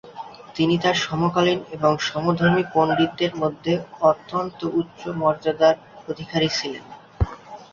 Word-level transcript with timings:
তিনি 0.55 0.75
তার 0.77 0.97
সমকালীন 1.01 1.59
এবং 1.71 1.91
সমধর্মীয় 2.01 2.67
পন্ডিতদের 2.73 3.31
মধ্যে 3.35 3.73
অত্যন্ত 4.01 4.59
উচ্চ 4.79 5.01
মর্যাদার 5.21 5.75
অধিকারী 6.07 6.49
ছিলেন। 6.57 6.83